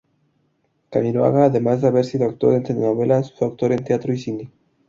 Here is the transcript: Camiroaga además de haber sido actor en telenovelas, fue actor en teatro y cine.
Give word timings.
Camiroaga 0.89 1.45
además 1.45 1.79
de 1.79 1.89
haber 1.89 2.05
sido 2.05 2.25
actor 2.25 2.55
en 2.55 2.63
telenovelas, 2.63 3.33
fue 3.37 3.47
actor 3.47 3.71
en 3.71 3.83
teatro 3.83 4.11
y 4.11 4.17
cine. 4.17 4.51